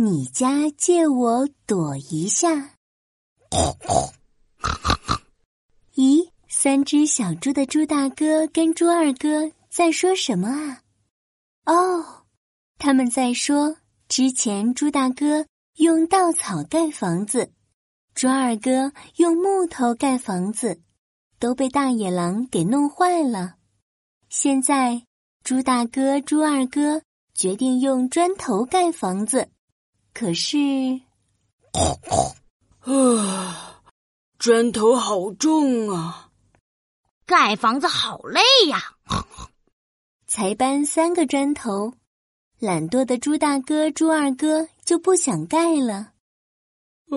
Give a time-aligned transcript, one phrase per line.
[0.00, 2.76] 你家借我躲一下。
[5.96, 10.82] 咦，三只小猪的猪大哥跟猪二哥在说什么啊？
[11.64, 12.22] 哦，
[12.78, 15.46] 他们在说之前猪大哥
[15.78, 17.50] 用稻草盖房子，
[18.14, 20.80] 猪二哥用木头盖房子，
[21.40, 23.56] 都被大野狼给弄坏了。
[24.28, 25.02] 现在
[25.42, 27.02] 猪大哥、猪二哥
[27.34, 29.48] 决定用砖头盖房子，
[30.18, 30.58] 可是，
[32.80, 33.80] 啊，
[34.36, 36.30] 砖头好重啊！
[37.24, 38.96] 盖房子好累呀！
[40.26, 41.94] 才搬三个砖头，
[42.58, 45.94] 懒惰的猪大哥、猪二哥就不想盖了。
[47.10, 47.14] 啊，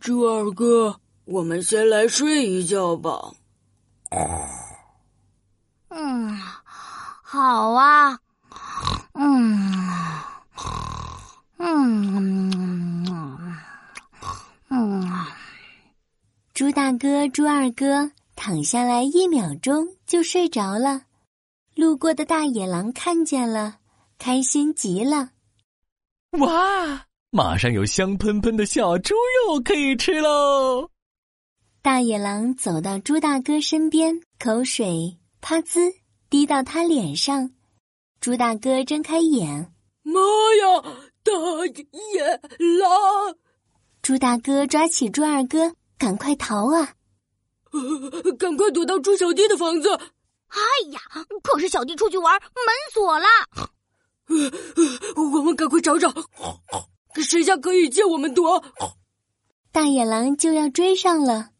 [0.00, 3.34] 猪二哥，我们先来睡一觉吧。
[5.90, 6.34] 嗯，
[7.22, 8.20] 好啊。
[9.12, 9.74] 嗯，
[11.58, 13.04] 嗯，
[14.70, 15.26] 嗯。
[16.58, 21.02] 猪大哥、猪二哥躺下来，一秒钟就睡着了。
[21.76, 23.76] 路过的大野狼看见了，
[24.18, 25.30] 开心极了。
[26.32, 29.14] 哇，马上有香喷喷的小猪
[29.46, 30.90] 肉可以吃喽！
[31.80, 35.92] 大野狼走到猪大哥身边，口水啪滋
[36.28, 37.52] 滴到他脸上。
[38.20, 40.82] 猪大哥睁开眼，妈呀，
[41.22, 41.32] 大
[42.16, 42.26] 野
[42.80, 43.36] 狼！
[44.02, 46.94] 猪大哥抓起猪二哥，赶快逃啊！
[48.38, 49.90] 赶快躲到猪小弟的房子。
[50.48, 50.60] 哎
[50.92, 51.00] 呀！
[51.42, 53.26] 可是小弟出去玩，门锁了。
[55.34, 56.10] 我们赶快找找，
[57.16, 58.64] 谁家可以借我们躲？
[59.72, 61.50] 大野狼就要追上了，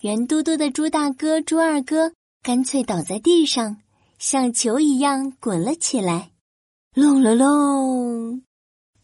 [0.00, 3.76] 圆嘟嘟的猪大哥、猪二哥干脆倒在地上，
[4.18, 6.32] 像球一样滚了起来。
[6.94, 8.42] 隆隆隆！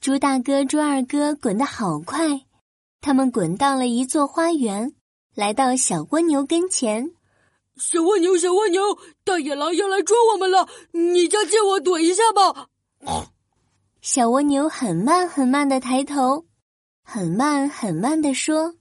[0.00, 2.45] 猪大哥、猪二哥滚得好快，
[3.06, 4.92] 他们滚到了一座花园，
[5.32, 7.12] 来到小蜗牛跟前。
[7.76, 8.80] 小蜗牛，小蜗牛，
[9.22, 10.68] 大野狼要来抓我们了！
[10.90, 12.66] 你家借我躲一下吧。
[14.00, 16.46] 小蜗牛很慢很慢的抬头，
[17.04, 18.74] 很慢很慢的说：“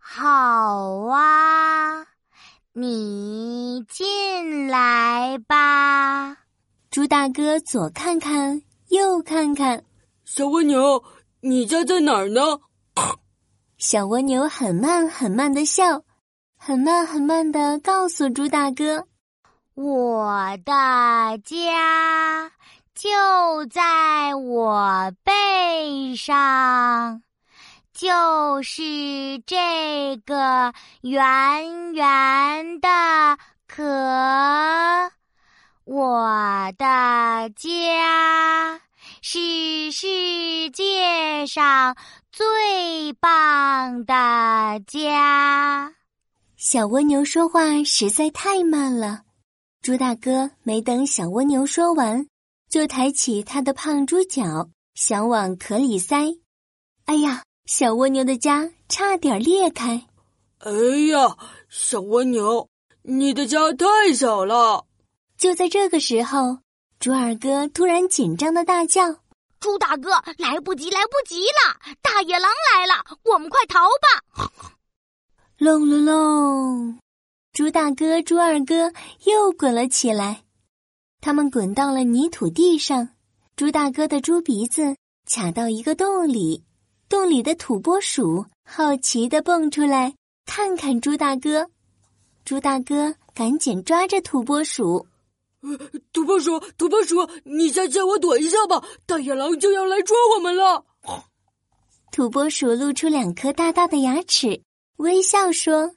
[0.00, 2.06] 好啊，
[2.72, 6.38] 你进来吧。”
[6.90, 9.84] 猪大哥左看看，右看看。
[10.24, 11.04] 小蜗牛，
[11.40, 12.40] 你家在哪儿呢？
[13.88, 16.02] 小蜗牛很慢很慢的笑。
[16.56, 19.06] 很慢很慢的告诉猪大哥
[19.74, 22.50] ：“我的家
[22.96, 27.22] 就在我背上，
[27.92, 28.82] 就是
[29.46, 32.88] 这个圆圆的
[33.68, 35.12] 壳。
[35.84, 38.80] 我的家
[39.22, 41.94] 是世界上
[42.36, 44.12] 最棒的
[44.86, 45.94] 家。”
[46.58, 49.22] 小蜗牛说话实在太慢了，
[49.80, 52.26] 猪大哥没等小蜗牛说完，
[52.68, 56.36] 就抬起他的胖猪脚想往壳里塞。
[57.06, 60.06] 哎呀，小蜗牛的家差点裂开！
[60.58, 60.70] 哎
[61.10, 61.38] 呀，
[61.70, 62.68] 小蜗牛，
[63.00, 64.84] 你的家太小了！
[65.38, 66.58] 就在这个时候，
[67.00, 69.20] 猪二哥突然紧张的大叫
[69.66, 71.96] ：“猪大哥，来不及，来不及了！
[72.00, 74.52] 大野狼来了，我们快逃吧！”
[75.58, 77.00] 隆隆隆！
[77.52, 78.92] 猪大哥、猪二哥
[79.24, 80.44] 又滚了起来，
[81.20, 83.08] 他们滚到了泥土地上。
[83.56, 84.94] 猪大哥的猪鼻子
[85.28, 86.62] 卡到一个洞里，
[87.08, 90.14] 洞里的土拨鼠好奇的蹦出来，
[90.46, 91.68] 看看猪大哥。
[92.44, 95.08] 猪大哥赶紧抓着土拨鼠，
[96.12, 100.84] 土拨鼠，土拨鼠，你先借我躲一下吧，大野狼就要来抓我们了。
[102.12, 104.62] 土拨鼠露出两颗大大的牙齿。
[104.96, 105.94] 微笑说：“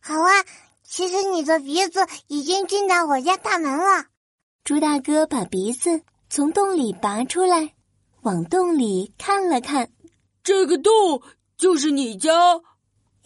[0.00, 0.44] 好啊，
[0.82, 4.06] 其实你的鼻子已经进到我家大门了。”
[4.64, 7.74] 猪大哥把鼻子从洞里拔出来，
[8.22, 9.90] 往洞里看了看。
[10.42, 11.22] 这个洞
[11.56, 12.30] 就是你家？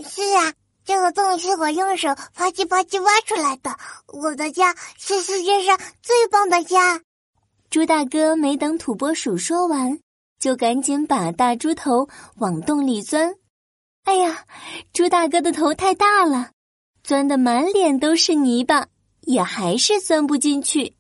[0.05, 0.55] 是啊，
[0.89, 3.77] 这个洞是我用手啪叽啪叽挖出来的。
[4.07, 7.03] 我的家是世界上最棒的家。
[7.69, 10.01] 猪大哥没等土拨鼠说完，
[10.39, 13.35] 就赶紧把大猪头往洞里钻。
[14.05, 14.47] 哎呀，
[14.95, 16.53] 猪大哥的头太大了，
[17.05, 18.87] 钻的满脸都是泥巴，
[19.21, 20.97] 也还是钻不进去。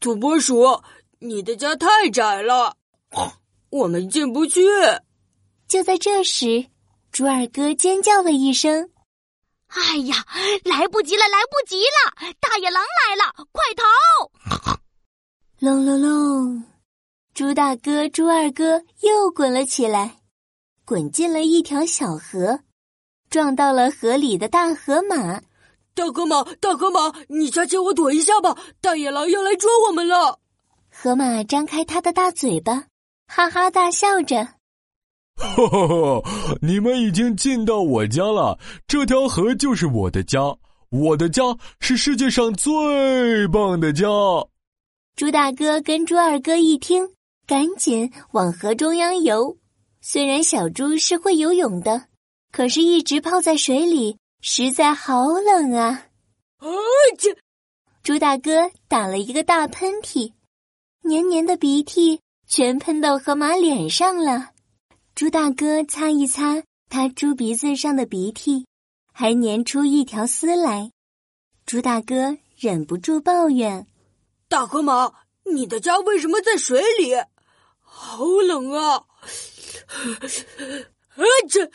[0.00, 0.82] 土拨鼠，
[1.20, 2.74] 你的家太窄了，
[3.70, 4.66] 我们进不去。
[5.68, 6.66] 就在这时，
[7.12, 8.90] 猪二哥尖叫了一声
[9.70, 10.24] ：“哎呀，
[10.64, 12.34] 来不及了，来不及了！
[12.40, 14.80] 大野狼来了，快逃！”
[15.60, 16.64] 隆 隆隆，
[17.34, 20.18] 猪大哥、猪二哥又滚了起来，
[20.84, 22.60] 滚进了一条小河，
[23.30, 25.42] 撞到了河里的大河马。
[25.92, 28.56] 大河马，大河马，你下切我躲一下吧！
[28.80, 30.40] 大野狼要来抓我们了。
[30.90, 32.86] 河马张开它的大嘴巴，
[33.26, 34.59] 哈哈大笑着。
[35.40, 36.58] 哈哈哈！
[36.60, 40.56] 你们已经进到我家了，这条河就是我的家，
[40.90, 41.42] 我的家
[41.80, 44.06] 是世界上最棒的家。
[45.16, 47.08] 猪大哥跟猪二哥一听，
[47.46, 49.56] 赶紧往河中央游。
[50.00, 52.04] 虽然小猪是会游泳的，
[52.52, 54.16] 可是一直泡在水里。
[54.42, 56.06] 实在好冷啊！
[56.56, 56.66] 啊，
[57.18, 57.36] 这
[58.02, 60.32] 猪大哥打了一个大喷嚏，
[61.02, 64.52] 黏黏的鼻涕全喷到河马脸上了。
[65.20, 68.66] 猪大哥擦一擦他猪鼻子上的鼻涕，
[69.12, 70.92] 还粘出一条丝来。
[71.66, 73.86] 猪大哥忍不住抱怨
[74.48, 75.12] ：“大河马，
[75.44, 77.12] 你的家为什么在水里？
[77.80, 78.94] 好冷啊！”
[79.92, 81.70] 啊，这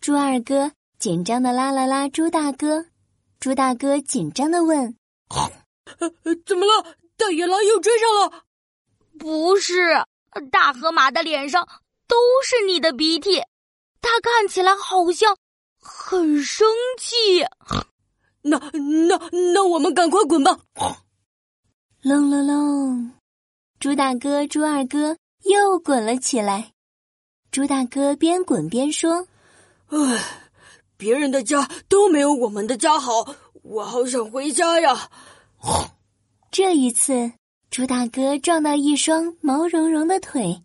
[0.00, 0.72] 猪二哥。
[0.98, 2.86] 紧张的拉了拉猪大哥，
[3.38, 4.96] 猪大哥紧张的问
[6.44, 6.96] ：“怎么了？
[7.16, 8.44] 大野狼又追上了
[9.16, 10.04] ？”“不是，
[10.50, 11.68] 大河马的脸上
[12.06, 13.42] 都是你的鼻涕，
[14.00, 15.36] 他看起来好像
[15.80, 16.66] 很生
[16.98, 17.16] 气。
[18.42, 19.18] ”“那那
[19.52, 20.60] 那，我们赶快滚吧！”
[22.02, 23.12] 隆隆隆，
[23.80, 26.72] 猪大哥、猪二哥又滚了起来。
[27.50, 29.26] 猪大哥边滚边说
[29.88, 30.40] ：“唉。”
[30.96, 35.10] 别人的家都没有我们的家好，我好想回家呀！
[36.52, 37.32] 这一次，
[37.68, 40.62] 猪大哥撞到一双毛茸茸的腿，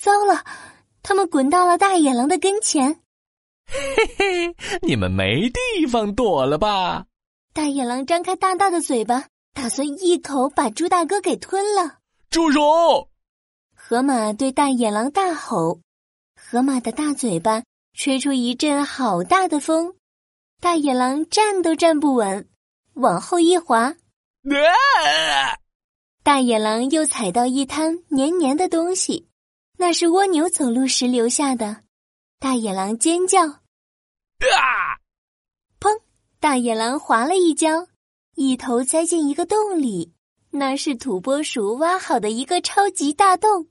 [0.00, 0.44] 糟了，
[1.02, 3.00] 他们滚到了大野狼的跟前。
[3.66, 7.06] 嘿嘿，你们没地方躲了吧？
[7.52, 11.98] 大野狼张开大大的嘴巴，打算一口把猪大哥给吞了。
[12.30, 13.08] 住手！
[13.74, 15.80] 河马对大野狼大吼，
[16.36, 17.62] 河马的大嘴巴。
[17.94, 19.96] 吹出一阵好大的风，
[20.60, 22.48] 大野狼站都站不稳，
[22.94, 23.96] 往后一滑，
[26.22, 29.27] 大野狼又踩到一滩黏黏的东西，
[29.78, 31.84] 那是蜗牛走路时留下的。
[32.38, 35.00] 大野狼尖叫，啊！
[35.80, 36.00] 砰！
[36.38, 37.86] 大野狼滑了一跤，
[38.34, 40.12] 一头栽进一个洞里，
[40.50, 43.68] 那是土拨鼠挖好的一个超级大洞。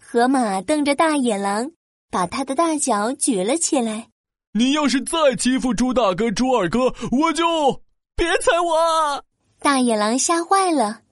[0.00, 1.72] 河马瞪着大野狼。
[2.08, 4.08] 把他的大脚举了起来。
[4.52, 7.82] 你要是再欺负猪大哥、猪二哥，我就
[8.14, 9.24] 别踩我！
[9.58, 11.02] 大野狼吓坏了，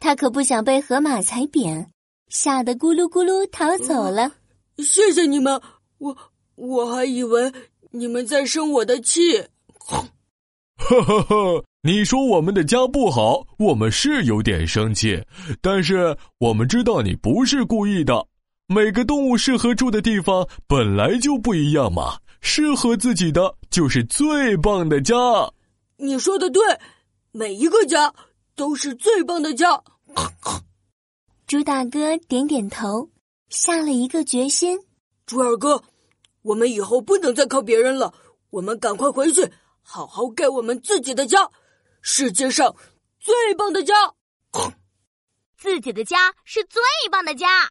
[0.00, 1.92] 他可不想被河马踩扁，
[2.30, 4.32] 吓得咕噜咕噜逃走了。
[4.78, 5.60] 谢谢你们，
[5.98, 6.16] 我
[6.54, 7.52] 我还以为
[7.90, 9.38] 你们在生我的气。
[10.76, 15.22] 呵呵呵，你说我们的家不好，我们是有点生气，
[15.60, 18.26] 但是我们知道你不是故意的。
[18.66, 25.16] 每个动物适合住的地方本来就不一样嘛，适合自己的就是最棒的家。
[25.96, 26.62] 你说的对，
[27.32, 28.14] 每一个家
[28.54, 29.82] 都是最棒的家。
[31.50, 33.10] 猪大哥点点头，
[33.48, 34.78] 下了一个决心。
[35.26, 35.82] 猪二哥，
[36.42, 38.14] 我们以后不能再靠别人了，
[38.50, 39.50] 我们赶快回去，
[39.82, 41.50] 好好盖我们自己的家，
[42.02, 42.76] 世界上
[43.18, 43.94] 最棒的家。
[45.58, 46.80] 自己的家是最
[47.10, 47.68] 棒的家。